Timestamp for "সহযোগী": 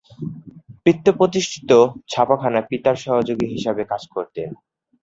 2.95-3.47